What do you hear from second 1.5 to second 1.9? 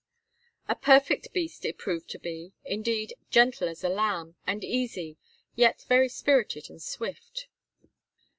it